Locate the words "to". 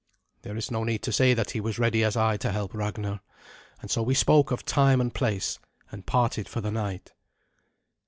1.03-1.11, 2.37-2.51